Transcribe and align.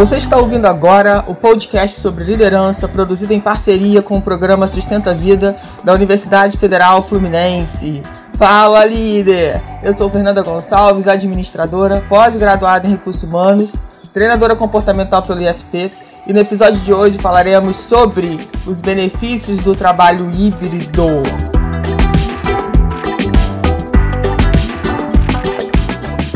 Você 0.00 0.16
está 0.16 0.38
ouvindo 0.38 0.64
agora 0.64 1.22
o 1.28 1.34
podcast 1.34 2.00
sobre 2.00 2.24
liderança, 2.24 2.88
produzido 2.88 3.34
em 3.34 3.40
parceria 3.40 4.00
com 4.00 4.16
o 4.16 4.22
programa 4.22 4.66
Sustenta 4.66 5.12
Vida 5.12 5.56
da 5.84 5.92
Universidade 5.92 6.56
Federal 6.56 7.02
Fluminense. 7.02 8.00
Fala, 8.32 8.82
líder! 8.86 9.62
Eu 9.82 9.92
sou 9.92 10.08
Fernanda 10.08 10.42
Gonçalves, 10.42 11.06
administradora, 11.06 12.02
pós-graduada 12.08 12.86
em 12.86 12.92
recursos 12.92 13.22
humanos, 13.22 13.74
treinadora 14.10 14.56
comportamental 14.56 15.20
pelo 15.20 15.42
IFT, 15.42 15.92
e 16.26 16.32
no 16.32 16.38
episódio 16.38 16.80
de 16.80 16.94
hoje 16.94 17.18
falaremos 17.18 17.76
sobre 17.76 18.40
os 18.66 18.80
benefícios 18.80 19.58
do 19.58 19.76
trabalho 19.76 20.30
híbrido. 20.32 21.22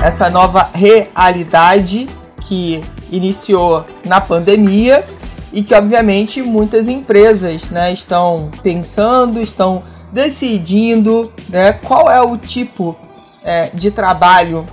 Essa 0.02 0.28
nova 0.28 0.68
realidade 0.74 2.10
que 2.42 2.84
iniciou 3.16 3.84
na 4.04 4.20
pandemia 4.20 5.04
e 5.52 5.62
que 5.62 5.74
obviamente 5.74 6.42
muitas 6.42 6.88
empresas 6.88 7.70
né, 7.70 7.92
estão 7.92 8.50
pensando, 8.62 9.40
estão 9.40 9.84
decidindo 10.12 11.32
né, 11.48 11.73
qual 11.73 12.10
é 12.10 12.20
o 12.20 12.37
tipo 12.37 12.96
é, 13.42 13.70
de 13.73 13.90
trabalho 13.90 14.66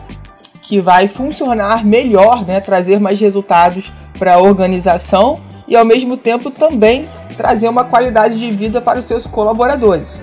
que 0.62 0.80
vai 0.82 1.08
funcionar 1.08 1.86
melhor, 1.86 2.46
né, 2.46 2.60
trazer 2.60 3.00
mais 3.00 3.20
resultados 3.20 3.92
para 4.18 4.36
a 4.36 4.40
organização 4.40 5.38
e 5.68 5.76
ao 5.76 5.86
mesmo 5.86 6.18
tempo 6.18 6.50
também 6.50 7.10
trazer 7.38 7.70
uma 7.70 7.84
qualidade 7.84 8.40
de 8.40 8.52
vida 8.52 8.82
para 8.82 9.00
os 9.00 9.06
seus 9.06 9.26
colaboradores. 9.26 10.22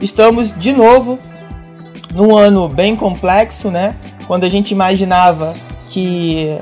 Estamos 0.00 0.56
de 0.56 0.72
novo 0.72 1.18
num 2.12 2.36
ano 2.36 2.68
bem 2.68 2.96
complexo, 2.96 3.70
né? 3.70 3.96
Quando 4.26 4.44
a 4.44 4.48
gente 4.48 4.70
imaginava 4.70 5.54
que 5.88 6.58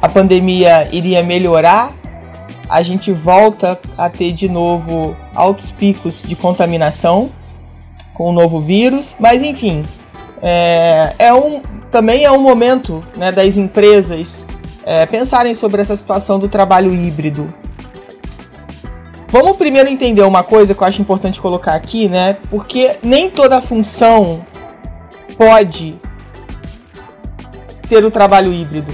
a 0.00 0.08
pandemia 0.08 0.88
iria 0.92 1.22
melhorar, 1.22 1.92
a 2.68 2.82
gente 2.82 3.12
volta 3.12 3.78
a 3.98 4.08
ter 4.08 4.32
de 4.32 4.48
novo 4.48 5.16
altos 5.34 5.70
picos 5.70 6.22
de 6.22 6.36
contaminação 6.36 7.30
com 8.14 8.30
o 8.30 8.32
novo 8.32 8.60
vírus, 8.60 9.14
mas 9.18 9.42
enfim, 9.42 9.84
é, 10.42 11.14
é 11.18 11.34
um, 11.34 11.60
também 11.90 12.24
é 12.24 12.30
um 12.30 12.40
momento 12.40 13.04
né, 13.16 13.32
das 13.32 13.56
empresas 13.56 14.46
é, 14.84 15.04
pensarem 15.06 15.54
sobre 15.54 15.82
essa 15.82 15.96
situação 15.96 16.38
do 16.38 16.48
trabalho 16.48 16.94
híbrido. 16.94 17.46
Vamos 19.28 19.56
primeiro 19.56 19.88
entender 19.88 20.22
uma 20.22 20.42
coisa 20.42 20.74
que 20.74 20.82
eu 20.82 20.86
acho 20.86 21.00
importante 21.00 21.40
colocar 21.40 21.74
aqui, 21.74 22.08
né? 22.08 22.36
Porque 22.50 22.96
nem 23.00 23.30
toda 23.30 23.62
função 23.62 24.44
pode 25.38 25.96
ter 27.88 28.04
o 28.04 28.10
trabalho 28.10 28.52
híbrido. 28.52 28.92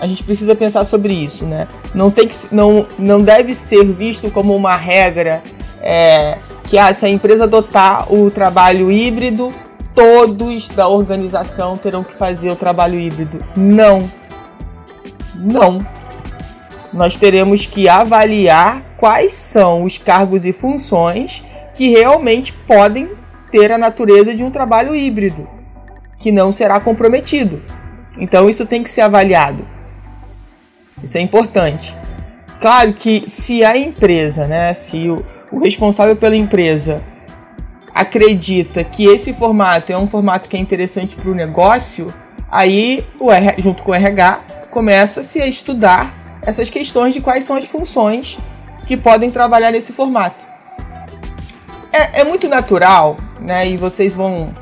A 0.00 0.06
gente 0.06 0.22
precisa 0.22 0.54
pensar 0.54 0.84
sobre 0.84 1.12
isso, 1.12 1.44
né? 1.44 1.66
Não, 1.94 2.10
tem 2.10 2.28
que, 2.28 2.36
não, 2.52 2.86
não 2.98 3.20
deve 3.20 3.54
ser 3.54 3.84
visto 3.84 4.30
como 4.30 4.54
uma 4.54 4.76
regra 4.76 5.42
é, 5.80 6.38
que 6.64 6.78
ah, 6.78 6.92
se 6.92 7.06
a 7.06 7.08
empresa 7.08 7.44
adotar 7.44 8.12
o 8.12 8.30
trabalho 8.30 8.90
híbrido, 8.90 9.48
todos 9.94 10.68
da 10.68 10.88
organização 10.88 11.78
terão 11.78 12.02
que 12.02 12.12
fazer 12.12 12.50
o 12.50 12.56
trabalho 12.56 13.00
híbrido. 13.00 13.42
Não. 13.56 14.08
Não. 15.34 15.86
Nós 16.92 17.16
teremos 17.16 17.66
que 17.66 17.88
avaliar 17.88 18.82
quais 18.96 19.32
são 19.32 19.84
os 19.84 19.96
cargos 19.96 20.44
e 20.44 20.52
funções 20.52 21.42
que 21.74 21.88
realmente 21.88 22.52
podem 22.52 23.10
ter 23.50 23.70
a 23.70 23.78
natureza 23.78 24.34
de 24.34 24.42
um 24.42 24.50
trabalho 24.50 24.94
híbrido, 24.94 25.48
que 26.18 26.32
não 26.32 26.52
será 26.52 26.80
comprometido. 26.80 27.62
Então 28.18 28.48
isso 28.48 28.66
tem 28.66 28.82
que 28.82 28.90
ser 28.90 29.02
avaliado. 29.02 29.75
Isso 31.02 31.18
é 31.18 31.20
importante. 31.20 31.96
Claro 32.60 32.92
que 32.94 33.24
se 33.28 33.64
a 33.64 33.76
empresa, 33.76 34.46
né, 34.46 34.72
se 34.74 35.08
o, 35.10 35.24
o 35.52 35.58
responsável 35.58 36.16
pela 36.16 36.36
empresa 36.36 37.02
acredita 37.94 38.82
que 38.84 39.06
esse 39.06 39.32
formato 39.32 39.92
é 39.92 39.96
um 39.96 40.08
formato 40.08 40.48
que 40.48 40.56
é 40.56 40.60
interessante 40.60 41.16
para 41.16 41.30
o 41.30 41.34
negócio, 41.34 42.12
aí 42.50 43.06
o 43.20 43.30
R, 43.30 43.54
junto 43.58 43.82
com 43.82 43.90
o 43.90 43.94
RH 43.94 44.40
começa-se 44.70 45.40
a 45.40 45.46
estudar 45.46 46.14
essas 46.42 46.70
questões 46.70 47.14
de 47.14 47.20
quais 47.20 47.44
são 47.44 47.56
as 47.56 47.64
funções 47.64 48.38
que 48.86 48.96
podem 48.96 49.30
trabalhar 49.30 49.70
nesse 49.70 49.92
formato. 49.92 50.44
É, 51.92 52.20
é 52.20 52.24
muito 52.24 52.48
natural, 52.48 53.16
né? 53.40 53.68
E 53.68 53.76
vocês 53.76 54.14
vão 54.14 54.54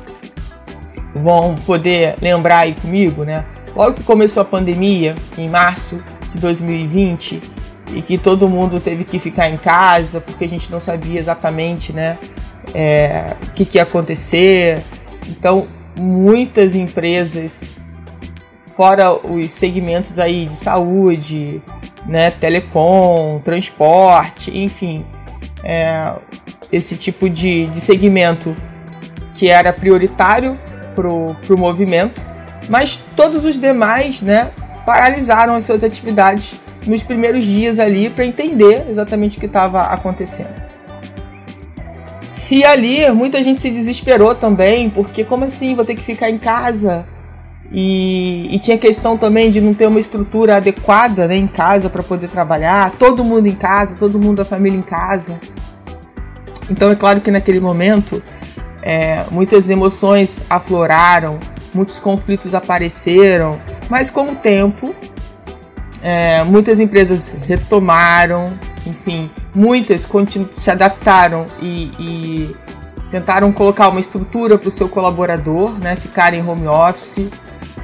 vão 1.13 1.55
poder 1.65 2.15
lembrar 2.21 2.59
aí 2.59 2.73
comigo, 2.73 3.23
né? 3.23 3.45
Logo 3.75 3.93
que 3.93 4.03
começou 4.03 4.41
a 4.41 4.45
pandemia, 4.45 5.15
em 5.37 5.49
março 5.49 6.01
de 6.35 6.41
2020 6.41 7.41
e 7.93 8.01
que 8.01 8.17
todo 8.17 8.47
mundo 8.47 8.79
teve 8.79 9.03
que 9.03 9.19
ficar 9.19 9.49
em 9.49 9.57
casa 9.57 10.19
porque 10.19 10.45
a 10.45 10.49
gente 10.49 10.71
não 10.71 10.79
sabia 10.79 11.19
exatamente, 11.19 11.93
né, 11.93 12.17
é, 12.73 13.35
o 13.43 13.51
que, 13.51 13.65
que 13.65 13.77
ia 13.77 13.83
acontecer. 13.83 14.81
Então, 15.27 15.67
muitas 15.97 16.75
empresas, 16.75 17.63
fora 18.75 19.13
os 19.13 19.51
segmentos 19.51 20.19
aí 20.19 20.45
de 20.45 20.55
saúde, 20.55 21.61
né, 22.05 22.31
telecom, 22.31 23.39
transporte, 23.43 24.55
enfim, 24.57 25.05
é, 25.63 26.13
esse 26.71 26.97
tipo 26.97 27.29
de, 27.29 27.67
de 27.67 27.79
segmento 27.79 28.55
que 29.33 29.47
era 29.47 29.71
prioritário 29.71 30.59
para 30.95 31.07
o 31.07 31.57
movimento, 31.57 32.21
mas 32.69 32.97
todos 33.15 33.43
os 33.43 33.59
demais, 33.59 34.21
né, 34.21 34.51
paralisaram 34.85 35.55
as 35.55 35.65
suas 35.65 35.83
atividades 35.83 36.55
nos 36.85 37.03
primeiros 37.03 37.43
dias 37.43 37.79
ali 37.79 38.09
para 38.09 38.25
entender 38.25 38.85
exatamente 38.89 39.37
o 39.37 39.39
que 39.39 39.47
estava 39.47 39.83
acontecendo. 39.83 40.63
E 42.49 42.63
ali 42.63 43.09
muita 43.11 43.41
gente 43.41 43.59
se 43.59 43.71
desesperou 43.71 44.35
também, 44.35 44.89
porque 44.89 45.23
como 45.23 45.45
assim 45.45 45.73
vou 45.73 45.83
ter 45.83 45.95
que 45.95 46.03
ficar 46.03 46.29
em 46.29 46.37
casa? 46.37 47.05
E, 47.71 48.55
e 48.55 48.59
tinha 48.59 48.77
questão 48.77 49.17
também 49.17 49.49
de 49.49 49.59
não 49.59 49.73
ter 49.73 49.87
uma 49.87 49.99
estrutura 49.99 50.57
adequada 50.57 51.27
né, 51.27 51.35
em 51.35 51.47
casa 51.47 51.89
para 51.89 52.03
poder 52.03 52.29
trabalhar, 52.29 52.91
todo 52.91 53.23
mundo 53.23 53.47
em 53.47 53.55
casa, 53.55 53.95
todo 53.97 54.19
mundo 54.19 54.37
da 54.37 54.45
família 54.45 54.77
em 54.77 54.83
casa. 54.83 55.39
Então 56.69 56.91
é 56.91 56.95
claro 56.95 57.19
que 57.19 57.31
naquele 57.31 57.59
momento 57.59 58.21
é, 58.81 59.23
muitas 59.31 59.69
emoções 59.69 60.41
afloraram, 60.47 61.39
muitos 61.75 61.99
conflitos 61.99 62.55
apareceram, 62.55 63.59
mas 63.89 64.09
com 64.09 64.31
o 64.31 64.35
tempo, 64.35 64.95
é, 66.01 66.43
muitas 66.43 66.79
empresas 66.79 67.35
retomaram, 67.45 68.57
enfim, 68.85 69.29
muitas 69.53 70.07
se 70.53 70.71
adaptaram 70.71 71.45
e, 71.61 71.91
e 71.99 72.55
tentaram 73.11 73.51
colocar 73.51 73.89
uma 73.89 73.99
estrutura 73.99 74.57
para 74.57 74.67
o 74.67 74.71
seu 74.71 74.87
colaborador, 74.87 75.77
né, 75.79 75.95
ficar 75.95 76.33
em 76.33 76.47
home 76.47 76.67
office. 76.67 77.29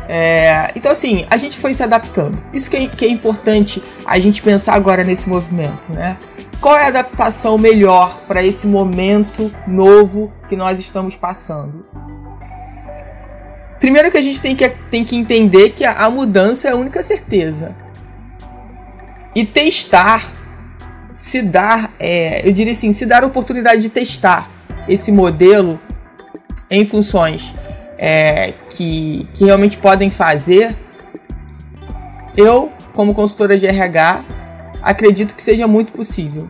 É, 0.07 0.71
então, 0.75 0.91
assim, 0.91 1.25
a 1.29 1.37
gente 1.37 1.57
foi 1.57 1.73
se 1.73 1.83
adaptando. 1.83 2.41
Isso 2.53 2.69
que 2.69 2.77
é, 2.77 2.87
que 2.87 3.05
é 3.05 3.09
importante 3.09 3.81
a 4.05 4.19
gente 4.19 4.41
pensar 4.41 4.73
agora 4.73 5.03
nesse 5.03 5.29
movimento, 5.29 5.91
né? 5.91 6.17
Qual 6.59 6.77
é 6.77 6.83
a 6.83 6.87
adaptação 6.87 7.57
melhor 7.57 8.17
para 8.27 8.43
esse 8.43 8.67
momento 8.67 9.51
novo 9.65 10.31
que 10.47 10.55
nós 10.55 10.79
estamos 10.79 11.15
passando? 11.15 11.85
Primeiro 13.81 14.11
que 14.11 14.17
a 14.17 14.21
gente 14.21 14.39
tem 14.39 14.55
que, 14.55 14.69
tem 14.69 15.03
que 15.03 15.15
entender 15.15 15.71
que 15.71 15.83
a, 15.83 16.05
a 16.05 16.09
mudança 16.09 16.67
é 16.67 16.71
a 16.71 16.75
única 16.75 17.01
certeza. 17.01 17.75
E 19.35 19.43
testar, 19.43 20.31
se 21.15 21.41
dar, 21.41 21.91
é, 21.99 22.47
eu 22.47 22.53
diria 22.53 22.73
assim, 22.73 22.91
se 22.91 23.07
dar 23.07 23.23
a 23.23 23.25
oportunidade 23.25 23.81
de 23.81 23.89
testar 23.89 24.47
esse 24.87 25.11
modelo 25.11 25.79
em 26.69 26.85
funções 26.85 27.55
é, 27.97 28.53
que, 28.69 29.27
que 29.33 29.45
realmente 29.45 29.77
podem 29.77 30.11
fazer, 30.11 30.77
eu, 32.37 32.71
como 32.93 33.15
consultora 33.15 33.57
de 33.57 33.65
RH, 33.65 34.23
acredito 34.83 35.35
que 35.35 35.41
seja 35.41 35.65
muito 35.65 35.91
possível. 35.91 36.47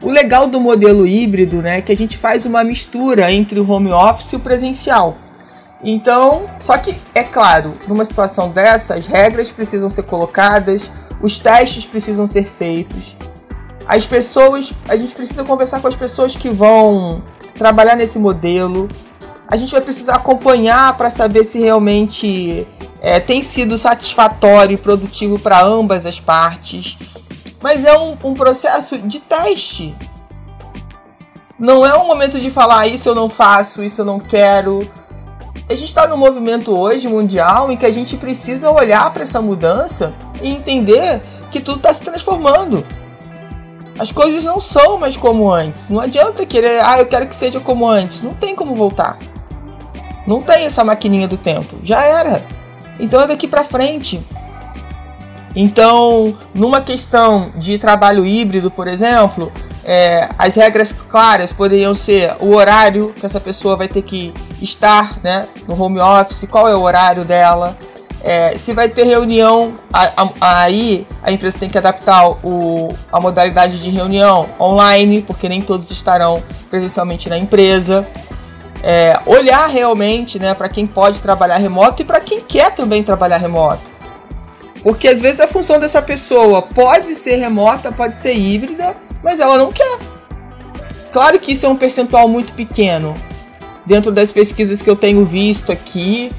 O 0.00 0.08
legal 0.08 0.46
do 0.46 0.60
modelo 0.60 1.04
híbrido 1.04 1.60
né, 1.60 1.78
é 1.78 1.82
que 1.82 1.90
a 1.90 1.96
gente 1.96 2.16
faz 2.16 2.46
uma 2.46 2.62
mistura 2.62 3.32
entre 3.32 3.58
o 3.58 3.68
home 3.68 3.90
office 3.90 4.32
e 4.32 4.36
o 4.36 4.40
presencial. 4.40 5.18
Então, 5.82 6.48
só 6.60 6.78
que 6.78 6.94
é 7.14 7.24
claro, 7.24 7.76
numa 7.88 8.04
situação 8.04 8.50
dessa, 8.50 8.94
as 8.94 9.06
regras 9.06 9.50
precisam 9.50 9.90
ser 9.90 10.04
colocadas, 10.04 10.88
os 11.20 11.38
testes 11.38 11.84
precisam 11.84 12.26
ser 12.26 12.44
feitos. 12.44 13.16
As 13.86 14.06
pessoas, 14.06 14.72
a 14.88 14.96
gente 14.96 15.14
precisa 15.14 15.42
conversar 15.42 15.80
com 15.80 15.88
as 15.88 15.96
pessoas 15.96 16.36
que 16.36 16.48
vão 16.48 17.22
trabalhar 17.58 17.96
nesse 17.96 18.18
modelo. 18.18 18.88
A 19.48 19.56
gente 19.56 19.72
vai 19.72 19.80
precisar 19.80 20.16
acompanhar 20.16 20.96
para 20.96 21.10
saber 21.10 21.42
se 21.42 21.58
realmente 21.58 22.66
é, 23.00 23.18
tem 23.18 23.42
sido 23.42 23.76
satisfatório 23.76 24.74
e 24.74 24.78
produtivo 24.78 25.36
para 25.36 25.60
ambas 25.64 26.06
as 26.06 26.20
partes. 26.20 26.96
Mas 27.60 27.84
é 27.84 27.98
um, 27.98 28.16
um 28.22 28.34
processo 28.34 28.98
de 28.98 29.18
teste. 29.18 29.94
Não 31.58 31.84
é 31.84 31.96
um 31.96 32.06
momento 32.06 32.40
de 32.40 32.50
falar 32.50 32.80
ah, 32.80 32.86
isso 32.86 33.08
eu 33.08 33.14
não 33.14 33.28
faço, 33.28 33.82
isso 33.84 34.00
eu 34.00 34.04
não 34.04 34.18
quero 34.18 34.88
a 35.68 35.74
gente 35.74 35.88
está 35.88 36.06
num 36.06 36.16
movimento 36.16 36.76
hoje 36.76 37.08
mundial 37.08 37.70
em 37.70 37.76
que 37.76 37.86
a 37.86 37.92
gente 37.92 38.16
precisa 38.16 38.70
olhar 38.70 39.10
para 39.12 39.22
essa 39.22 39.40
mudança 39.40 40.12
e 40.42 40.50
entender 40.50 41.20
que 41.50 41.60
tudo 41.60 41.78
está 41.78 41.92
se 41.92 42.02
transformando. 42.02 42.86
As 43.98 44.10
coisas 44.10 44.44
não 44.44 44.60
são 44.60 44.98
mais 44.98 45.16
como 45.16 45.52
antes. 45.52 45.88
Não 45.88 46.00
adianta 46.00 46.44
querer, 46.46 46.82
ah, 46.84 46.98
eu 46.98 47.06
quero 47.06 47.26
que 47.26 47.36
seja 47.36 47.60
como 47.60 47.86
antes. 47.86 48.22
Não 48.22 48.34
tem 48.34 48.54
como 48.54 48.74
voltar. 48.74 49.18
Não 50.26 50.40
tem 50.40 50.64
essa 50.64 50.82
maquininha 50.82 51.28
do 51.28 51.36
tempo. 51.36 51.76
Já 51.82 52.02
era. 52.02 52.44
Então 52.98 53.20
é 53.20 53.26
daqui 53.26 53.46
para 53.46 53.64
frente. 53.64 54.24
Então, 55.54 56.36
numa 56.54 56.80
questão 56.80 57.52
de 57.56 57.78
trabalho 57.78 58.24
híbrido, 58.24 58.70
por 58.70 58.88
exemplo, 58.88 59.52
é, 59.84 60.28
as 60.38 60.54
regras 60.54 60.92
claras 60.92 61.52
poderiam 61.52 61.94
ser 61.94 62.34
o 62.40 62.54
horário 62.54 63.12
que 63.18 63.26
essa 63.26 63.38
pessoa 63.38 63.76
vai 63.76 63.88
ter 63.88 64.02
que 64.02 64.32
estar 64.62 65.18
né, 65.22 65.48
no 65.66 65.80
home 65.80 66.00
office, 66.00 66.46
qual 66.50 66.68
é 66.68 66.74
o 66.74 66.80
horário 66.80 67.24
dela, 67.24 67.76
é, 68.24 68.56
se 68.56 68.72
vai 68.72 68.88
ter 68.88 69.02
reunião, 69.04 69.74
aí 70.40 71.06
a 71.22 71.32
empresa 71.32 71.58
tem 71.58 71.68
que 71.68 71.76
adaptar 71.76 72.28
o, 72.44 72.94
a 73.12 73.20
modalidade 73.20 73.82
de 73.82 73.90
reunião 73.90 74.48
online, 74.60 75.22
porque 75.22 75.48
nem 75.48 75.60
todos 75.60 75.90
estarão 75.90 76.42
presencialmente 76.70 77.28
na 77.28 77.36
empresa. 77.36 78.06
É, 78.84 79.18
olhar 79.26 79.66
realmente 79.66 80.38
né, 80.38 80.54
para 80.54 80.68
quem 80.68 80.86
pode 80.86 81.20
trabalhar 81.20 81.56
remoto 81.56 82.02
e 82.02 82.04
para 82.04 82.20
quem 82.20 82.40
quer 82.40 82.72
também 82.72 83.02
trabalhar 83.02 83.38
remoto. 83.38 83.82
Porque 84.82 85.08
às 85.08 85.20
vezes 85.20 85.40
a 85.40 85.48
função 85.48 85.78
dessa 85.78 86.00
pessoa 86.00 86.62
pode 86.62 87.14
ser 87.14 87.36
remota, 87.36 87.90
pode 87.90 88.16
ser 88.16 88.34
híbrida, 88.34 88.94
mas 89.22 89.40
ela 89.40 89.56
não 89.56 89.72
quer. 89.72 89.98
Claro 91.12 91.38
que 91.40 91.52
isso 91.52 91.66
é 91.66 91.68
um 91.68 91.76
percentual 91.76 92.28
muito 92.28 92.52
pequeno. 92.52 93.14
Dentro 93.84 94.12
das 94.12 94.30
pesquisas 94.30 94.80
que 94.80 94.88
eu 94.88 94.96
tenho 94.96 95.24
visto 95.24 95.72
aqui, 95.72 96.30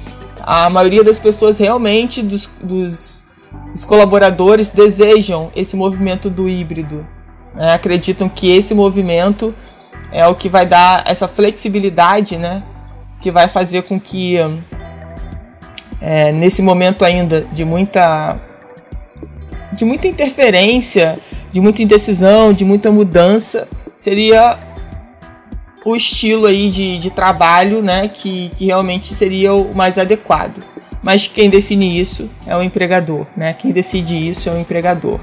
a 0.42 0.70
maioria 0.70 1.04
das 1.04 1.20
pessoas 1.20 1.58
realmente, 1.58 2.22
dos, 2.22 2.50
dos, 2.62 3.26
dos 3.72 3.86
colaboradores, 3.86 4.70
desejam 4.70 5.52
esse 5.56 5.76
movimento 5.76 6.30
do 6.30 6.48
híbrido. 6.48 7.06
Né? 7.54 7.74
Acreditam 7.74 8.30
que 8.30 8.50
esse 8.50 8.74
movimento 8.74 9.54
é 10.12 10.28
o 10.28 10.36
que 10.36 10.48
vai 10.48 10.66
dar 10.66 11.04
essa 11.08 11.28
flexibilidade, 11.28 12.38
né? 12.38 12.64
Que 13.20 13.32
vai 13.32 13.48
fazer 13.48 13.84
com 13.84 14.00
que, 14.00 14.38
é, 16.00 16.32
nesse 16.32 16.62
momento 16.62 17.04
ainda 17.04 17.42
de 17.52 17.66
muita, 17.66 18.38
de 19.72 19.84
muita 19.86 20.08
interferência, 20.08 21.20
de 21.52 21.60
muita 21.60 21.82
indecisão, 21.82 22.54
de 22.54 22.64
muita 22.64 22.92
mudança, 22.92 23.68
seria 23.96 24.60
o 25.86 25.96
estilo 25.96 26.46
aí 26.46 26.70
de, 26.70 26.98
de 26.98 27.10
trabalho, 27.10 27.82
né, 27.82 28.08
que, 28.08 28.52
que 28.56 28.66
realmente 28.66 29.14
seria 29.14 29.54
o 29.54 29.76
mais 29.76 29.98
adequado. 29.98 30.64
Mas 31.02 31.28
quem 31.28 31.50
define 31.50 32.00
isso 32.00 32.30
é 32.48 32.56
o 32.56 32.64
empregador, 32.64 33.26
né? 33.36 33.52
Quem 33.52 33.74
decide 33.74 34.30
isso 34.30 34.48
é 34.48 34.54
o 34.54 34.58
empregador. 34.58 35.20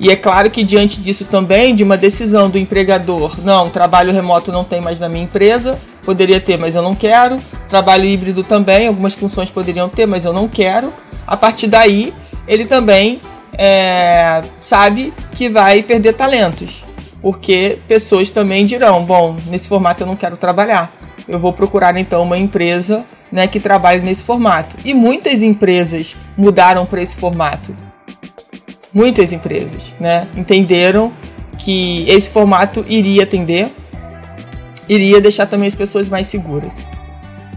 E 0.00 0.10
é 0.10 0.16
claro 0.16 0.50
que 0.50 0.64
diante 0.64 0.98
disso 0.98 1.26
também, 1.26 1.74
de 1.74 1.84
uma 1.84 1.98
decisão 1.98 2.48
do 2.48 2.58
empregador, 2.58 3.38
não, 3.44 3.68
trabalho 3.68 4.14
remoto 4.14 4.50
não 4.50 4.64
tem 4.64 4.80
mais 4.80 4.98
na 4.98 5.08
minha 5.08 5.24
empresa, 5.24 5.78
poderia 6.02 6.40
ter, 6.40 6.56
mas 6.56 6.74
eu 6.74 6.80
não 6.80 6.94
quero. 6.94 7.38
Trabalho 7.68 8.06
híbrido 8.06 8.42
também, 8.42 8.88
algumas 8.88 9.12
funções 9.12 9.50
poderiam 9.50 9.90
ter, 9.90 10.06
mas 10.06 10.24
eu 10.24 10.32
não 10.32 10.48
quero. 10.48 10.90
A 11.26 11.36
partir 11.36 11.66
daí, 11.66 12.14
ele 12.48 12.64
também 12.64 13.20
é, 13.58 14.40
sabe 14.56 15.12
que 15.32 15.50
vai 15.50 15.82
perder 15.82 16.14
talentos 16.14 16.82
porque 17.24 17.78
pessoas 17.88 18.28
também 18.28 18.66
dirão: 18.66 19.02
bom, 19.02 19.34
nesse 19.46 19.66
formato 19.66 20.02
eu 20.02 20.06
não 20.06 20.14
quero 20.14 20.36
trabalhar. 20.36 20.94
Eu 21.26 21.38
vou 21.38 21.54
procurar 21.54 21.96
então 21.96 22.22
uma 22.22 22.36
empresa 22.36 23.02
né, 23.32 23.46
que 23.46 23.58
trabalhe 23.58 24.02
nesse 24.02 24.22
formato. 24.22 24.76
E 24.84 24.92
muitas 24.92 25.42
empresas 25.42 26.14
mudaram 26.36 26.84
para 26.84 27.00
esse 27.00 27.16
formato. 27.16 27.74
Muitas 28.92 29.32
empresas 29.32 29.94
né, 29.98 30.28
entenderam 30.36 31.14
que 31.56 32.04
esse 32.06 32.28
formato 32.28 32.84
iria 32.86 33.22
atender, 33.22 33.72
iria 34.86 35.18
deixar 35.18 35.46
também 35.46 35.66
as 35.66 35.74
pessoas 35.74 36.10
mais 36.10 36.26
seguras. 36.26 36.78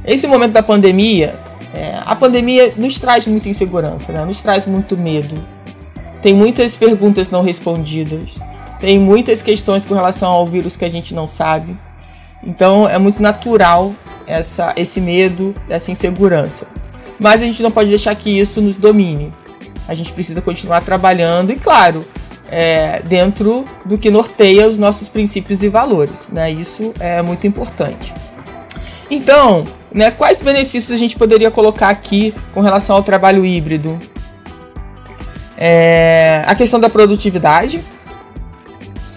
Esse 0.05 0.27
momento 0.27 0.53
da 0.53 0.63
pandemia, 0.63 1.37
é, 1.73 1.99
a 2.05 2.15
pandemia 2.15 2.71
nos 2.77 2.97
traz 3.01 3.27
muita 3.27 3.49
insegurança, 3.49 4.13
né, 4.13 4.23
nos 4.23 4.39
traz 4.39 4.65
muito 4.65 4.95
medo. 4.95 5.35
Tem 6.21 6.33
muitas 6.33 6.77
perguntas 6.77 7.29
não 7.29 7.43
respondidas 7.43 8.39
tem 8.79 8.99
muitas 8.99 9.41
questões 9.41 9.85
com 9.85 9.93
relação 9.93 10.29
ao 10.29 10.45
vírus 10.45 10.75
que 10.75 10.85
a 10.85 10.89
gente 10.89 11.13
não 11.13 11.27
sabe. 11.27 11.75
Então 12.43 12.87
é 12.87 12.97
muito 12.97 13.21
natural 13.21 13.93
essa, 14.25 14.73
esse 14.75 15.01
medo, 15.01 15.55
essa 15.69 15.91
insegurança. 15.91 16.67
Mas 17.19 17.41
a 17.41 17.45
gente 17.45 17.63
não 17.63 17.71
pode 17.71 17.89
deixar 17.89 18.13
que 18.15 18.29
isso 18.29 18.61
nos 18.61 18.75
domine. 18.75 19.33
A 19.87 19.95
gente 19.95 20.11
precisa 20.11 20.41
continuar 20.41 20.81
trabalhando 20.81 21.51
e, 21.51 21.55
claro, 21.55 22.05
é, 22.49 23.01
dentro 23.01 23.63
do 23.85 23.97
que 23.97 24.11
norteia 24.11 24.67
os 24.67 24.77
nossos 24.77 25.09
princípios 25.09 25.63
e 25.63 25.69
valores. 25.69 26.29
Né? 26.29 26.51
Isso 26.51 26.93
é 26.99 27.21
muito 27.21 27.47
importante. 27.47 28.13
Então, 29.09 29.63
né, 29.91 30.11
quais 30.11 30.41
benefícios 30.41 30.91
a 30.91 30.99
gente 30.99 31.15
poderia 31.15 31.49
colocar 31.49 31.89
aqui 31.89 32.33
com 32.53 32.61
relação 32.61 32.95
ao 32.95 33.03
trabalho 33.03 33.45
híbrido? 33.45 33.97
É, 35.57 36.43
a 36.45 36.53
questão 36.53 36.79
da 36.79 36.89
produtividade, 36.89 37.81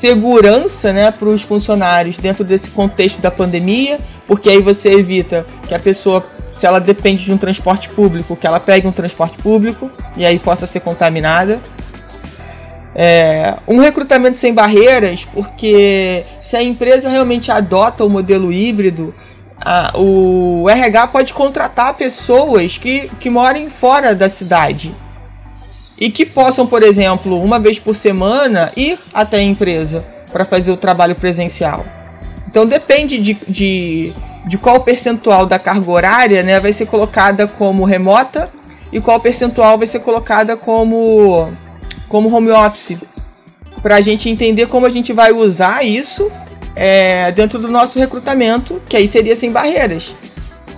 segurança 0.01 0.95
né, 0.95 1.11
para 1.11 1.29
os 1.29 1.43
funcionários 1.43 2.17
dentro 2.17 2.43
desse 2.43 2.71
contexto 2.71 3.21
da 3.21 3.31
pandemia, 3.31 4.01
porque 4.27 4.49
aí 4.49 4.59
você 4.63 4.93
evita 4.93 5.45
que 5.69 5.75
a 5.75 5.79
pessoa, 5.79 6.23
se 6.55 6.65
ela 6.65 6.81
depende 6.81 7.23
de 7.23 7.31
um 7.31 7.37
transporte 7.37 7.91
público, 7.91 8.35
que 8.35 8.47
ela 8.47 8.59
pegue 8.59 8.89
um 8.89 8.93
transporte 8.93 9.37
público 9.37 9.91
e 10.17 10.25
aí 10.25 10.39
possa 10.39 10.67
ser 10.67 10.81
contaminada. 10.81 11.61
É, 12.95 13.57
um 13.69 13.77
recrutamento 13.77 14.39
sem 14.39 14.55
barreiras, 14.55 15.27
porque 15.27 16.25
se 16.41 16.57
a 16.57 16.63
empresa 16.63 17.11
realmente 17.11 17.53
adota 17.53 18.03
o 18.03 18.09
modelo 18.09 18.51
híbrido, 18.51 19.15
a, 19.63 19.93
o 19.99 20.67
RH 20.67 21.09
pode 21.09 21.35
contratar 21.35 21.93
pessoas 21.93 22.79
que, 22.79 23.11
que 23.21 23.29
morem 23.29 23.69
fora 23.69 24.15
da 24.15 24.31
cidade 24.31 24.95
e 26.01 26.11
que 26.11 26.25
possam, 26.25 26.67
por 26.67 26.83
exemplo, 26.83 27.39
uma 27.39 27.59
vez 27.59 27.79
por 27.79 27.95
semana 27.95 28.73
ir 28.75 28.99
até 29.13 29.37
a 29.37 29.43
empresa 29.43 30.03
para 30.33 30.47
fazer 30.47 30.73
o 30.73 30.77
trabalho 30.77 31.15
presencial. 31.15 31.85
Então 32.49 32.65
depende 32.65 33.19
de, 33.19 33.35
de, 33.47 34.13
de 34.47 34.59
qual 34.59 34.81
percentual 34.81 35.45
da 35.45 35.59
carga 35.59 35.91
horária 35.91 36.43
né, 36.43 36.59
vai 36.59 36.73
ser 36.73 36.87
colocada 36.87 37.47
como 37.47 37.85
remota 37.85 38.51
e 38.91 39.01
qual 39.01 39.21
percentual 39.21 39.77
vai 39.77 39.87
ser 39.87 40.01
colocada 40.01 40.57
como, 40.57 41.53
como 42.09 42.35
home 42.35 42.51
office. 42.51 42.97
Para 43.83 43.97
a 43.97 44.01
gente 44.01 44.29
entender 44.29 44.69
como 44.69 44.87
a 44.87 44.91
gente 44.91 45.13
vai 45.13 45.33
usar 45.33 45.85
isso 45.85 46.31
é, 46.75 47.31
dentro 47.33 47.59
do 47.59 47.69
nosso 47.69 47.99
recrutamento, 47.99 48.81
que 48.89 48.97
aí 48.97 49.07
seria 49.07 49.37
sem 49.37 49.53
barreiras. 49.53 50.15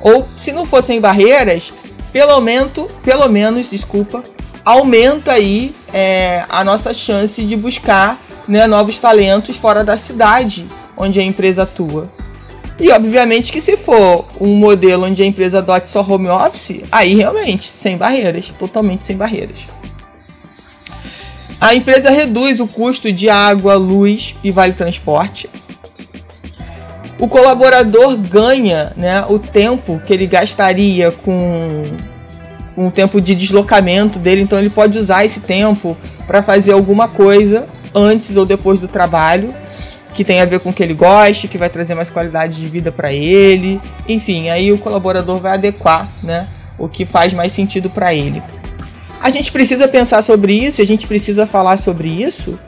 Ou 0.02 0.28
se 0.36 0.52
não 0.52 0.66
for 0.66 0.82
sem 0.82 1.00
barreiras, 1.00 1.72
pelo 2.12 2.40
menos, 2.40 2.70
pelo 3.02 3.28
menos, 3.28 3.70
desculpa, 3.70 4.22
aumenta 4.64 5.32
aí 5.32 5.74
é, 5.92 6.44
a 6.48 6.62
nossa 6.64 6.94
chance 6.94 7.42
de 7.44 7.56
buscar 7.56 8.20
né, 8.48 8.66
novos 8.66 8.98
talentos 8.98 9.56
fora 9.56 9.84
da 9.84 9.96
cidade 9.96 10.66
onde 10.96 11.20
a 11.20 11.22
empresa 11.22 11.62
atua. 11.62 12.10
E 12.78 12.90
obviamente 12.90 13.52
que 13.52 13.60
se 13.60 13.76
for 13.76 14.26
um 14.40 14.56
modelo 14.56 15.06
onde 15.06 15.22
a 15.22 15.26
empresa 15.26 15.58
adote 15.58 15.90
só 15.90 16.00
home 16.00 16.28
office, 16.28 16.82
aí 16.90 17.14
realmente 17.14 17.68
sem 17.68 17.96
barreiras, 17.96 18.52
totalmente 18.58 19.04
sem 19.04 19.16
barreiras. 19.16 19.60
A 21.60 21.74
empresa 21.74 22.10
reduz 22.10 22.58
o 22.58 22.66
custo 22.66 23.12
de 23.12 23.28
água, 23.28 23.74
luz 23.74 24.34
e 24.42 24.50
vale 24.50 24.72
transporte. 24.72 25.48
O 27.20 27.28
colaborador 27.28 28.16
ganha 28.16 28.92
né, 28.96 29.24
o 29.28 29.38
tempo 29.38 30.00
que 30.04 30.12
ele 30.12 30.26
gastaria 30.26 31.12
com 31.12 31.84
um 32.76 32.90
tempo 32.90 33.20
de 33.20 33.34
deslocamento 33.34 34.18
dele, 34.18 34.42
então 34.42 34.58
ele 34.58 34.70
pode 34.70 34.98
usar 34.98 35.24
esse 35.24 35.40
tempo 35.40 35.96
para 36.26 36.42
fazer 36.42 36.72
alguma 36.72 37.08
coisa 37.08 37.66
antes 37.94 38.36
ou 38.36 38.46
depois 38.46 38.80
do 38.80 38.88
trabalho 38.88 39.54
que 40.14 40.24
tem 40.24 40.40
a 40.40 40.44
ver 40.44 40.60
com 40.60 40.70
o 40.70 40.72
que 40.72 40.82
ele 40.82 40.94
goste, 40.94 41.48
que 41.48 41.58
vai 41.58 41.70
trazer 41.70 41.94
mais 41.94 42.10
qualidade 42.10 42.56
de 42.56 42.66
vida 42.66 42.92
para 42.92 43.12
ele. 43.12 43.80
Enfim, 44.08 44.50
aí 44.50 44.72
o 44.72 44.78
colaborador 44.78 45.38
vai 45.38 45.52
adequar, 45.52 46.12
né, 46.22 46.48
o 46.78 46.88
que 46.88 47.04
faz 47.04 47.32
mais 47.32 47.52
sentido 47.52 47.90
para 47.90 48.14
ele. 48.14 48.42
A 49.20 49.30
gente 49.30 49.52
precisa 49.52 49.86
pensar 49.88 50.22
sobre 50.22 50.52
isso, 50.52 50.82
a 50.82 50.84
gente 50.84 51.06
precisa 51.06 51.46
falar 51.46 51.76
sobre 51.76 52.08
isso, 52.08 52.58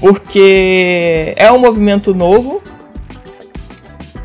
porque 0.00 1.34
é 1.36 1.50
um 1.50 1.58
movimento 1.58 2.14
novo, 2.14 2.62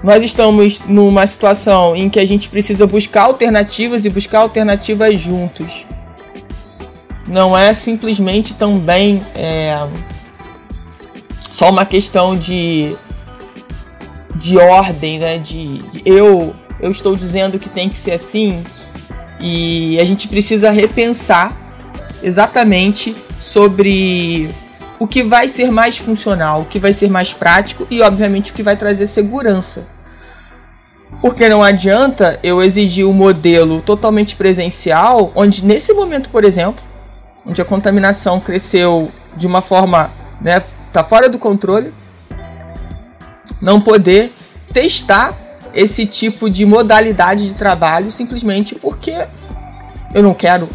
nós 0.03 0.22
estamos 0.22 0.81
numa 0.81 1.25
situação 1.25 1.95
em 1.95 2.10
que 2.10 2.19
a 2.19 2.25
gente 2.25 2.50
precisa 2.50 2.86
buscar 2.86 3.24
alternativas 3.24 4.03
e 4.03 4.10
buscar 4.10 4.39
alternativas 4.39 5.19
juntos. 5.19 5.86
Não 7.25 7.57
é 7.57 7.74
simplesmente 7.74 8.53
também 8.53 9.24
é, 9.33 9.88
só 11.50 11.69
uma 11.69 11.86
questão 11.86 12.38
de, 12.38 12.93
de 14.36 14.57
ordem, 14.57 15.19
né? 15.19 15.38
De, 15.38 15.77
de 15.77 16.01
eu 16.05 16.53
eu 16.81 16.91
estou 16.91 17.15
dizendo 17.15 17.57
que 17.57 17.69
tem 17.69 17.88
que 17.88 17.98
ser 17.98 18.12
assim 18.12 18.62
e 19.39 19.98
a 20.01 20.05
gente 20.05 20.27
precisa 20.27 20.69
repensar 20.69 21.55
exatamente 22.22 23.15
sobre 23.39 24.53
o 25.00 25.07
que 25.07 25.24
vai 25.24 25.48
ser 25.48 25.72
mais 25.72 25.98
funcional, 25.98 26.62
o 26.62 26.65
que 26.65 26.79
vai 26.79 26.91
ser 26.91 27.10
mais 27.10 27.33
prático 27.33 27.88
e, 27.89 28.01
obviamente, 28.01 28.51
o 28.51 28.53
que 28.53 28.63
vai 28.63 28.75
trazer 28.75 29.07
segurança. 29.07 29.86
Porque 31.23 31.47
não 31.47 31.63
adianta 31.63 32.37
eu 32.43 32.61
exigir 32.61 33.07
um 33.07 33.13
modelo 33.13 33.81
totalmente 33.81 34.35
presencial, 34.35 35.31
onde 35.33 35.63
nesse 35.63 35.93
momento, 35.93 36.29
por 36.29 36.43
exemplo, 36.43 36.83
onde 37.45 37.61
a 37.61 37.65
contaminação 37.65 38.41
cresceu 38.41 39.09
de 39.37 39.47
uma 39.47 39.61
forma, 39.61 40.11
né, 40.41 40.61
tá 40.91 41.01
fora 41.01 41.29
do 41.29 41.39
controle, 41.39 41.93
não 43.61 43.79
poder 43.79 44.33
testar 44.73 45.33
esse 45.73 46.05
tipo 46.05 46.49
de 46.49 46.65
modalidade 46.65 47.47
de 47.47 47.53
trabalho 47.53 48.11
simplesmente 48.11 48.75
porque 48.75 49.25
eu 50.13 50.21
não 50.21 50.33
quero. 50.33 50.67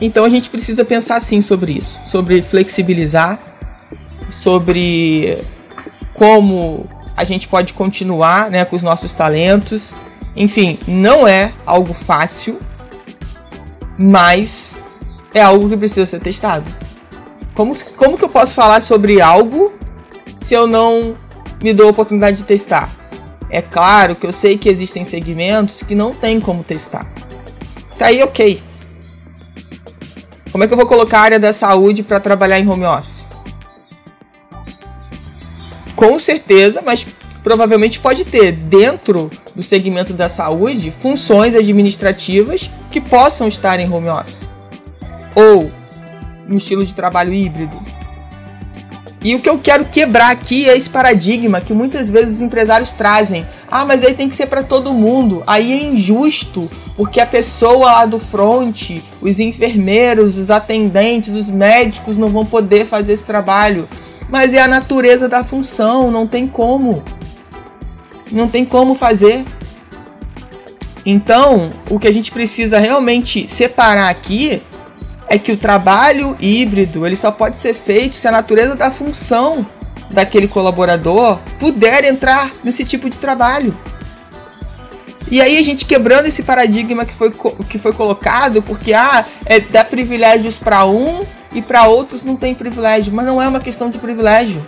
Então 0.00 0.24
a 0.24 0.28
gente 0.28 0.50
precisa 0.50 0.84
pensar 0.84 1.20
sim 1.20 1.40
sobre 1.40 1.74
isso, 1.74 2.00
sobre 2.04 2.42
flexibilizar, 2.42 3.38
sobre 4.28 5.44
como 6.14 6.88
a 7.16 7.24
gente 7.24 7.48
pode 7.48 7.72
continuar 7.72 8.50
né, 8.50 8.64
com 8.64 8.74
os 8.74 8.82
nossos 8.82 9.12
talentos. 9.12 9.92
Enfim, 10.36 10.78
não 10.86 11.26
é 11.26 11.52
algo 11.64 11.94
fácil, 11.94 12.58
mas 13.96 14.76
é 15.32 15.40
algo 15.40 15.68
que 15.68 15.76
precisa 15.76 16.06
ser 16.06 16.20
testado. 16.20 16.64
Como, 17.54 17.74
como 17.96 18.18
que 18.18 18.24
eu 18.24 18.28
posso 18.28 18.54
falar 18.54 18.80
sobre 18.80 19.20
algo 19.20 19.72
se 20.36 20.54
eu 20.54 20.66
não 20.66 21.16
me 21.62 21.72
dou 21.72 21.86
a 21.86 21.90
oportunidade 21.90 22.38
de 22.38 22.44
testar? 22.44 22.90
É 23.48 23.62
claro 23.62 24.16
que 24.16 24.26
eu 24.26 24.32
sei 24.32 24.58
que 24.58 24.68
existem 24.68 25.04
segmentos 25.04 25.82
que 25.82 25.94
não 25.94 26.12
tem 26.12 26.40
como 26.40 26.64
testar. 26.64 27.06
Tá 27.96 28.06
aí, 28.06 28.22
ok. 28.22 28.60
Como 30.50 30.64
é 30.64 30.66
que 30.66 30.72
eu 30.72 30.76
vou 30.76 30.86
colocar 30.86 31.20
a 31.20 31.22
área 31.22 31.38
da 31.38 31.52
saúde 31.52 32.02
para 32.02 32.18
trabalhar 32.18 32.58
em 32.58 32.68
home 32.68 32.84
office? 32.84 33.26
Com 35.96 36.18
certeza, 36.18 36.82
mas 36.84 37.06
provavelmente 37.42 38.00
pode 38.00 38.24
ter 38.24 38.52
dentro 38.52 39.30
do 39.54 39.62
segmento 39.62 40.12
da 40.12 40.28
saúde 40.28 40.92
funções 41.00 41.54
administrativas 41.54 42.70
que 42.90 43.00
possam 43.00 43.46
estar 43.46 43.78
em 43.78 43.90
home 43.90 44.08
office 44.08 44.48
ou 45.34 45.70
um 46.50 46.56
estilo 46.56 46.84
de 46.84 46.94
trabalho 46.94 47.32
híbrido. 47.32 47.80
E 49.22 49.34
o 49.34 49.40
que 49.40 49.48
eu 49.48 49.58
quero 49.58 49.86
quebrar 49.86 50.30
aqui 50.30 50.68
é 50.68 50.76
esse 50.76 50.90
paradigma 50.90 51.58
que 51.58 51.72
muitas 51.72 52.10
vezes 52.10 52.36
os 52.36 52.42
empresários 52.42 52.90
trazem. 52.90 53.46
Ah, 53.70 53.82
mas 53.82 54.04
aí 54.04 54.12
tem 54.12 54.28
que 54.28 54.34
ser 54.34 54.46
para 54.46 54.62
todo 54.62 54.92
mundo. 54.92 55.42
Aí 55.46 55.72
é 55.72 55.82
injusto, 55.82 56.70
porque 56.94 57.18
a 57.18 57.26
pessoa 57.26 57.86
lá 57.86 58.06
do 58.06 58.18
front, 58.18 59.00
os 59.22 59.40
enfermeiros, 59.40 60.36
os 60.36 60.50
atendentes, 60.50 61.34
os 61.34 61.48
médicos 61.48 62.18
não 62.18 62.28
vão 62.28 62.44
poder 62.44 62.84
fazer 62.84 63.14
esse 63.14 63.24
trabalho. 63.24 63.88
Mas 64.28 64.54
é 64.54 64.60
a 64.60 64.68
natureza 64.68 65.28
da 65.28 65.44
função, 65.44 66.10
não 66.10 66.26
tem 66.26 66.46
como. 66.46 67.02
Não 68.30 68.48
tem 68.48 68.64
como 68.64 68.94
fazer. 68.94 69.44
Então, 71.06 71.70
o 71.90 71.98
que 71.98 72.08
a 72.08 72.12
gente 72.12 72.32
precisa 72.32 72.78
realmente 72.78 73.48
separar 73.48 74.08
aqui 74.08 74.62
é 75.28 75.38
que 75.38 75.52
o 75.52 75.56
trabalho 75.56 76.36
híbrido 76.40 77.06
ele 77.06 77.16
só 77.16 77.30
pode 77.30 77.58
ser 77.58 77.74
feito 77.74 78.16
se 78.16 78.26
a 78.26 78.32
natureza 78.32 78.74
da 78.74 78.90
função 78.90 79.64
daquele 80.10 80.48
colaborador 80.48 81.38
puder 81.58 82.04
entrar 82.04 82.50
nesse 82.62 82.84
tipo 82.84 83.10
de 83.10 83.18
trabalho. 83.18 83.76
E 85.30 85.40
aí 85.40 85.56
a 85.56 85.62
gente 85.62 85.84
quebrando 85.84 86.26
esse 86.26 86.42
paradigma 86.42 87.04
que 87.04 87.14
foi, 87.14 87.30
que 87.68 87.78
foi 87.78 87.92
colocado, 87.92 88.62
porque 88.62 88.92
ah, 88.92 89.24
é 89.44 89.58
dar 89.58 89.84
privilégios 89.84 90.58
para 90.58 90.84
um 90.84 91.24
e 91.54 91.62
para 91.62 91.86
outros 91.86 92.22
não 92.22 92.36
tem 92.36 92.54
privilégio, 92.54 93.12
mas 93.12 93.24
não 93.24 93.40
é 93.40 93.48
uma 93.48 93.60
questão 93.60 93.88
de 93.88 93.98
privilégio. 93.98 94.64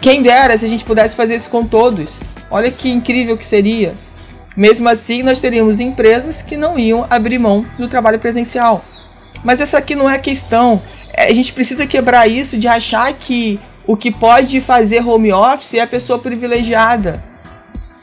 Quem 0.00 0.22
dera 0.22 0.56
se 0.56 0.64
a 0.64 0.68
gente 0.68 0.84
pudesse 0.84 1.16
fazer 1.16 1.36
isso 1.36 1.50
com 1.50 1.64
todos. 1.64 2.12
Olha 2.50 2.70
que 2.70 2.90
incrível 2.90 3.36
que 3.36 3.44
seria. 3.44 3.94
Mesmo 4.56 4.88
assim, 4.88 5.22
nós 5.22 5.40
teríamos 5.40 5.80
empresas 5.80 6.42
que 6.42 6.56
não 6.56 6.78
iam 6.78 7.06
abrir 7.10 7.38
mão 7.38 7.66
do 7.78 7.88
trabalho 7.88 8.18
presencial. 8.18 8.84
Mas 9.42 9.60
essa 9.60 9.78
aqui 9.78 9.94
não 9.94 10.08
é 10.08 10.14
a 10.14 10.18
questão. 10.18 10.80
É, 11.12 11.26
a 11.26 11.34
gente 11.34 11.52
precisa 11.52 11.86
quebrar 11.86 12.28
isso 12.28 12.56
de 12.56 12.68
achar 12.68 13.12
que 13.14 13.58
o 13.86 13.96
que 13.96 14.10
pode 14.10 14.60
fazer 14.60 15.06
home 15.06 15.32
office 15.32 15.74
é 15.74 15.80
a 15.80 15.86
pessoa 15.86 16.18
privilegiada. 16.18 17.22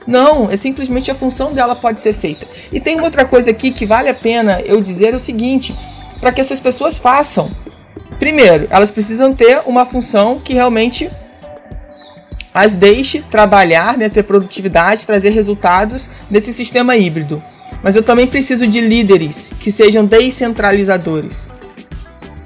Não, 0.05 0.49
é 0.49 0.57
simplesmente 0.57 1.11
a 1.11 1.15
função 1.15 1.53
dela 1.53 1.75
pode 1.75 2.01
ser 2.01 2.13
feita. 2.13 2.47
E 2.71 2.79
tem 2.79 2.99
outra 2.99 3.25
coisa 3.25 3.51
aqui 3.51 3.71
que 3.71 3.85
vale 3.85 4.09
a 4.09 4.13
pena 4.13 4.59
eu 4.61 4.81
dizer 4.81 5.13
o 5.13 5.19
seguinte: 5.19 5.75
para 6.21 6.31
que 6.31 6.39
essas 6.39 6.59
pessoas 6.59 6.99
façam, 6.99 7.51
primeiro, 8.19 8.67
elas 8.69 8.91
precisam 8.91 9.33
ter 9.33 9.63
uma 9.65 9.85
função 9.85 10.39
que 10.39 10.53
realmente 10.53 11.09
as 12.53 12.73
deixe 12.73 13.21
trabalhar, 13.21 13.97
né, 13.97 14.07
ter 14.07 14.23
produtividade, 14.23 15.07
trazer 15.07 15.31
resultados 15.31 16.09
nesse 16.29 16.53
sistema 16.53 16.95
híbrido. 16.95 17.41
Mas 17.81 17.95
eu 17.95 18.03
também 18.03 18.27
preciso 18.27 18.67
de 18.67 18.79
líderes 18.79 19.51
que 19.59 19.71
sejam 19.71 20.05
descentralizadores. 20.05 21.51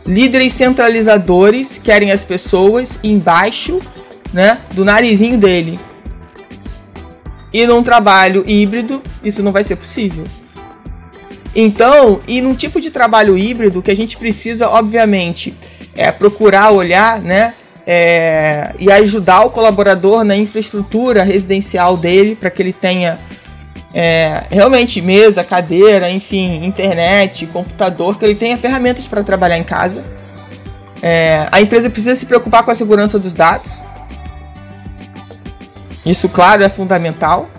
Líderes 0.06 0.54
centralizadores 0.54 1.80
querem 1.84 2.12
as 2.12 2.24
pessoas 2.24 2.98
embaixo 3.04 3.82
né, 4.32 4.60
do 4.72 4.86
narizinho 4.86 5.38
dele. 5.38 5.80
E 7.52 7.66
num 7.66 7.82
trabalho 7.82 8.44
híbrido, 8.48 9.02
isso 9.24 9.42
não 9.42 9.52
vai 9.52 9.64
ser 9.64 9.78
possível. 9.78 10.26
Então, 11.56 12.20
e 12.28 12.42
num 12.42 12.54
tipo 12.54 12.82
de 12.82 12.92
trabalho 12.92 13.38
híbrido 13.38 13.82
que 13.82 13.90
a 13.90 13.96
gente 13.96 14.18
precisa, 14.18 14.68
obviamente, 14.68 15.56
é 15.96 16.12
procurar 16.12 16.72
olhar, 16.72 17.22
né? 17.22 17.54
é, 17.86 18.74
e 18.80 18.92
ajudar 18.92 19.46
o 19.46 19.50
colaborador 19.50 20.24
na 20.24 20.36
infraestrutura 20.36 21.24
residencial 21.24 21.96
dele 21.96 22.36
para 22.36 22.50
que 22.50 22.62
ele 22.62 22.74
tenha 22.74 23.20
é, 23.94 24.44
realmente 24.50 25.02
mesa, 25.02 25.44
cadeira, 25.44 26.10
enfim, 26.10 26.66
internet, 26.66 27.46
computador, 27.48 28.18
que 28.18 28.26
ele 28.26 28.36
tenha 28.36 28.58
ferramentas 28.58 29.08
para 29.08 29.24
trabalhar 29.24 29.58
em 29.58 29.64
casa. 29.64 30.04
É, 31.02 31.48
a 31.52 31.62
empresa 31.62 31.90
precisa 31.90 32.16
se 32.16 32.26
preocupar 32.26 32.64
com 32.64 32.72
a 32.72 32.76
segurança 32.76 33.20
dos 33.20 33.34
dados. 33.34 33.82
Isso, 36.06 36.28
claro, 36.28 36.64
é 36.64 36.70
fundamental. 36.70 37.50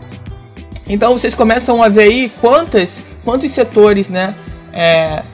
Então 0.89 1.17
vocês 1.17 1.35
começam 1.35 1.83
a 1.83 1.89
ver 1.89 2.03
aí 2.03 2.33
quantas, 2.41 3.03
quantos 3.27 3.51
setores 3.51 4.09
né, 4.09 4.37
é, 4.73 5.25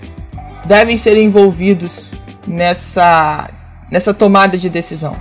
devem 0.65 0.97
ser 0.97 1.19
envolvidos 1.19 2.11
nessa 2.49 3.51
nessa 3.91 4.15
tomada 4.15 4.57
de 4.57 4.71
decisão. 4.71 5.15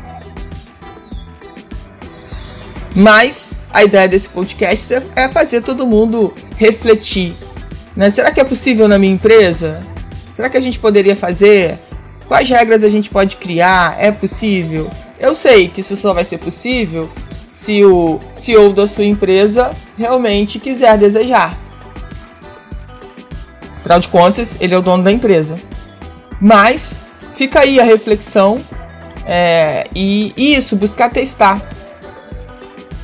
Mas 2.95 3.53
a 3.73 3.83
ideia 3.83 4.07
desse 4.07 4.29
podcast 4.29 4.93
é 5.13 5.27
fazer 5.27 5.61
todo 5.61 5.85
mundo 5.85 6.33
refletir. 6.57 7.35
Né? 7.93 8.09
Será 8.09 8.31
que 8.31 8.39
é 8.39 8.43
possível 8.45 8.87
na 8.87 8.97
minha 8.97 9.13
empresa? 9.13 9.81
Será 10.33 10.49
que 10.49 10.55
a 10.55 10.61
gente 10.61 10.79
poderia 10.79 11.17
fazer? 11.17 11.77
Quais 12.25 12.47
regras 12.47 12.85
a 12.85 12.87
gente 12.87 13.09
pode 13.09 13.35
criar? 13.35 13.97
É 13.99 14.09
possível? 14.09 14.89
Eu 15.19 15.35
sei 15.35 15.67
que 15.67 15.81
isso 15.81 15.97
só 15.97 16.13
vai 16.13 16.23
ser 16.23 16.37
possível 16.37 17.09
se 17.49 17.83
o 17.83 18.21
CEO 18.31 18.71
da 18.71 18.87
sua 18.87 19.03
empresa 19.03 19.71
realmente 19.97 20.59
quiser 20.59 20.97
desejar. 20.97 21.70
Afinal 23.81 23.99
de 23.99 24.07
contas, 24.07 24.57
ele 24.61 24.73
é 24.73 24.77
o 24.77 24.81
dono 24.81 25.03
da 25.03 25.11
empresa. 25.11 25.57
Mas 26.39 26.95
fica 27.33 27.59
aí 27.61 27.79
a 27.79 27.83
reflexão 27.83 28.61
é, 29.25 29.85
e 29.93 30.33
isso, 30.37 30.75
buscar 30.75 31.09
testar. 31.09 31.61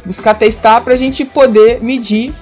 Buscar 0.05 0.35
testar 0.35 0.81
para 0.81 0.93
a 0.93 0.97
gente 0.97 1.25
poder 1.25 1.81
medir 1.81 2.33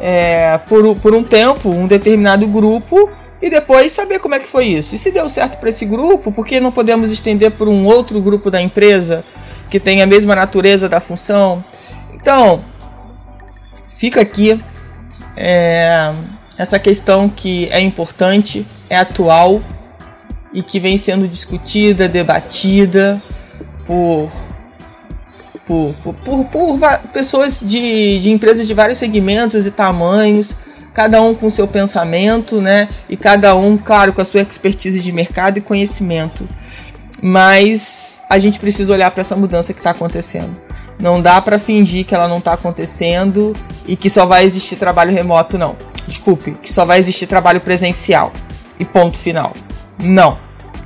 é, 0.00 0.58
por, 0.68 0.96
por 0.96 1.14
um 1.14 1.22
tempo 1.22 1.68
um 1.68 1.86
determinado 1.86 2.46
grupo 2.46 3.10
e 3.40 3.50
depois 3.50 3.92
saber 3.92 4.18
como 4.18 4.34
é 4.34 4.38
que 4.38 4.48
foi 4.48 4.66
isso. 4.66 4.94
E 4.94 4.98
se 4.98 5.10
deu 5.10 5.28
certo 5.28 5.58
para 5.58 5.68
esse 5.68 5.84
grupo, 5.84 6.32
por 6.32 6.46
que 6.46 6.60
não 6.60 6.72
podemos 6.72 7.10
estender 7.10 7.50
por 7.52 7.68
um 7.68 7.84
outro 7.84 8.20
grupo 8.20 8.50
da 8.50 8.60
empresa 8.60 9.24
que 9.70 9.78
tem 9.78 10.02
a 10.02 10.06
mesma 10.06 10.34
natureza 10.34 10.88
da 10.88 11.00
função? 11.00 11.64
Então, 12.14 12.64
fica 13.96 14.20
aqui 14.20 14.60
é, 15.36 16.12
essa 16.58 16.78
questão 16.78 17.28
que 17.28 17.68
é 17.70 17.80
importante, 17.80 18.66
é 18.88 18.96
atual 18.96 19.62
e 20.52 20.62
que 20.62 20.80
vem 20.80 20.96
sendo 20.96 21.28
discutida, 21.28 22.08
debatida 22.08 23.22
por 23.84 24.30
por, 25.66 25.94
por, 25.96 26.14
por, 26.14 26.44
por 26.46 26.78
pessoas 27.12 27.60
de, 27.60 28.20
de 28.20 28.30
empresas 28.30 28.66
de 28.66 28.72
vários 28.72 28.98
segmentos 28.98 29.66
e 29.66 29.70
tamanhos, 29.70 30.54
cada 30.94 31.20
um 31.20 31.34
com 31.34 31.50
seu 31.50 31.66
pensamento, 31.66 32.60
né? 32.60 32.88
E 33.08 33.16
cada 33.16 33.54
um, 33.56 33.76
claro, 33.76 34.12
com 34.12 34.20
a 34.22 34.24
sua 34.24 34.42
expertise 34.42 35.00
de 35.00 35.12
mercado 35.12 35.58
e 35.58 35.60
conhecimento. 35.60 36.48
Mas 37.20 38.22
a 38.30 38.38
gente 38.38 38.60
precisa 38.60 38.92
olhar 38.92 39.10
para 39.10 39.20
essa 39.22 39.34
mudança 39.34 39.72
que 39.72 39.80
está 39.80 39.90
acontecendo. 39.90 40.60
Não 40.98 41.20
dá 41.20 41.40
para 41.40 41.58
fingir 41.58 42.06
que 42.06 42.14
ela 42.14 42.28
não 42.28 42.38
está 42.38 42.52
acontecendo 42.52 43.54
e 43.86 43.96
que 43.96 44.08
só 44.08 44.24
vai 44.24 44.44
existir 44.44 44.76
trabalho 44.76 45.12
remoto, 45.12 45.58
não. 45.58 45.76
Desculpe, 46.06 46.52
que 46.52 46.72
só 46.72 46.84
vai 46.84 46.98
existir 46.98 47.26
trabalho 47.26 47.60
presencial. 47.60 48.32
E 48.78 48.84
ponto 48.84 49.18
final. 49.18 49.52
Não. 49.98 50.38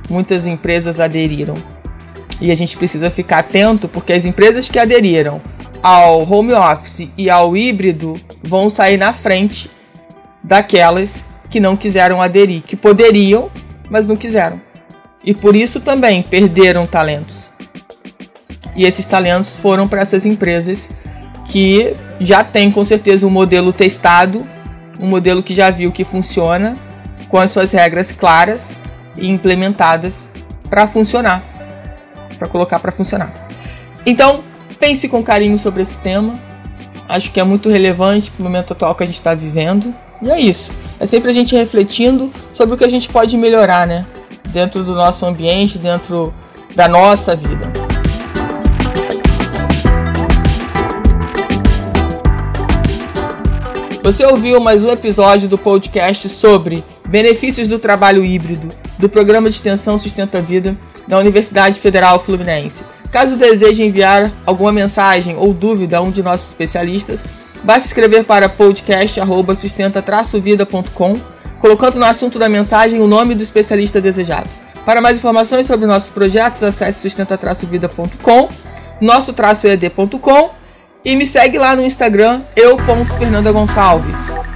Muitas 0.09 0.47
empresas 0.47 0.99
aderiram. 0.99 1.55
E 2.39 2.51
a 2.51 2.55
gente 2.55 2.75
precisa 2.75 3.09
ficar 3.09 3.39
atento 3.39 3.87
porque 3.87 4.13
as 4.13 4.25
empresas 4.25 4.67
que 4.67 4.79
aderiram 4.79 5.41
ao 5.83 6.29
home 6.29 6.53
office 6.53 7.09
e 7.17 7.29
ao 7.29 7.55
híbrido 7.55 8.19
vão 8.43 8.69
sair 8.69 8.97
na 8.97 9.13
frente 9.13 9.69
daquelas 10.43 11.23
que 11.49 11.59
não 11.59 11.75
quiseram 11.75 12.21
aderir, 12.21 12.63
que 12.63 12.75
poderiam, 12.75 13.49
mas 13.89 14.07
não 14.07 14.15
quiseram. 14.15 14.59
E 15.23 15.33
por 15.33 15.55
isso 15.55 15.79
também 15.79 16.23
perderam 16.23 16.87
talentos. 16.87 17.51
E 18.75 18.85
esses 18.85 19.05
talentos 19.05 19.57
foram 19.57 19.87
para 19.87 20.01
essas 20.01 20.25
empresas 20.25 20.89
que 21.45 21.93
já 22.19 22.43
têm 22.43 22.71
com 22.71 22.83
certeza 22.83 23.27
um 23.27 23.29
modelo 23.29 23.73
testado, 23.73 24.45
um 25.01 25.07
modelo 25.07 25.41
que 25.41 25.53
já 25.53 25.69
viu 25.71 25.91
que 25.91 26.03
funciona, 26.03 26.75
com 27.27 27.37
as 27.37 27.49
suas 27.49 27.71
regras 27.71 28.11
claras 28.11 28.73
e 29.17 29.29
implementadas 29.29 30.29
para 30.69 30.87
funcionar, 30.87 31.43
para 32.37 32.47
colocar 32.47 32.79
para 32.79 32.91
funcionar. 32.91 33.33
Então, 34.05 34.43
pense 34.79 35.07
com 35.07 35.23
carinho 35.23 35.57
sobre 35.57 35.81
esse 35.81 35.97
tema. 35.97 36.33
Acho 37.09 37.31
que 37.31 37.39
é 37.39 37.43
muito 37.43 37.69
relevante 37.69 38.31
para 38.31 38.41
o 38.41 38.43
momento 38.43 38.73
atual 38.73 38.95
que 38.95 39.03
a 39.03 39.05
gente 39.05 39.15
está 39.15 39.33
vivendo. 39.35 39.93
E 40.21 40.29
é 40.29 40.39
isso. 40.39 40.71
É 40.99 41.05
sempre 41.05 41.29
a 41.31 41.33
gente 41.33 41.55
refletindo 41.55 42.31
sobre 42.53 42.75
o 42.75 42.77
que 42.77 42.85
a 42.85 42.89
gente 42.89 43.09
pode 43.09 43.35
melhorar, 43.37 43.87
né? 43.87 44.05
Dentro 44.47 44.83
do 44.83 44.93
nosso 44.93 45.25
ambiente, 45.25 45.77
dentro 45.77 46.33
da 46.75 46.87
nossa 46.87 47.35
vida. 47.35 47.80
Você 54.03 54.25
ouviu 54.25 54.59
mais 54.59 54.83
um 54.83 54.89
episódio 54.89 55.47
do 55.47 55.59
podcast 55.59 56.27
sobre 56.27 56.83
benefícios 57.07 57.67
do 57.67 57.77
trabalho 57.77 58.25
híbrido 58.25 58.69
do 58.97 59.07
programa 59.07 59.47
de 59.47 59.53
extensão 59.55 59.99
Sustenta 59.99 60.39
a 60.39 60.41
Vida 60.41 60.75
da 61.07 61.19
Universidade 61.19 61.79
Federal 61.79 62.19
Fluminense. 62.19 62.83
Caso 63.11 63.37
deseje 63.37 63.83
enviar 63.83 64.33
alguma 64.43 64.71
mensagem 64.71 65.35
ou 65.37 65.53
dúvida 65.53 65.97
a 65.97 66.01
um 66.01 66.09
de 66.09 66.23
nossos 66.23 66.47
especialistas, 66.47 67.23
basta 67.63 67.85
escrever 67.85 68.23
para 68.23 68.49
podcast@sustenta-vida.com, 68.49 71.21
colocando 71.59 71.99
no 71.99 72.05
assunto 72.05 72.39
da 72.39 72.49
mensagem 72.49 72.99
o 73.01 73.07
nome 73.07 73.35
do 73.35 73.43
especialista 73.43 74.01
desejado. 74.01 74.49
Para 74.83 74.99
mais 74.99 75.17
informações 75.17 75.67
sobre 75.67 75.85
nossos 75.85 76.09
projetos, 76.09 76.63
acesse 76.63 77.01
sustenta-vida.com, 77.01 78.49
nosso-ed.com 78.99 80.60
e 81.03 81.15
me 81.15 81.25
segue 81.25 81.57
lá 81.57 81.75
no 81.75 81.85
Instagram, 81.85 82.41
eu.fernandagonçalves. 82.55 84.50